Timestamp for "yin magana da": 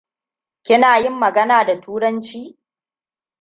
0.97-1.81